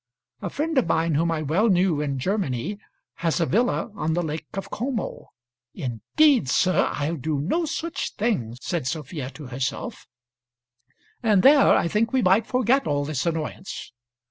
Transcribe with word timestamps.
A 0.41 0.49
friend 0.49 0.75
of 0.79 0.87
mine 0.87 1.13
whom 1.13 1.29
I 1.29 1.43
well 1.43 1.69
knew 1.69 2.01
in 2.01 2.17
Germany, 2.17 2.79
has 3.17 3.39
a 3.39 3.45
villa 3.45 3.91
on 3.93 4.13
the 4.15 4.23
Lake 4.23 4.47
of 4.55 4.71
Como, 4.71 5.27
"Indeed, 5.75 6.49
sir, 6.49 6.89
I'll 6.91 7.17
do 7.17 7.39
no 7.39 7.65
such 7.65 8.15
thing," 8.15 8.57
said 8.59 8.87
Sophia 8.87 9.29
to 9.29 9.45
herself, 9.49 10.07
and 11.21 11.43
there 11.43 11.75
I 11.77 11.87
think 11.87 12.11
we 12.13 12.23
might 12.23 12.47
forget 12.47 12.87
all 12.87 13.05
this 13.05 13.27
annoyance. 13.27 13.91